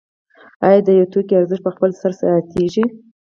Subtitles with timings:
[0.67, 2.85] آیا د یو توکي ارزښت په خپل سر زیاتېږي